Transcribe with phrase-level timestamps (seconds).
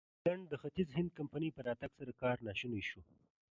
[0.21, 3.01] د هالنډ د ختیځ هند کمپنۍ په راتګ سره کار ناشونی شو.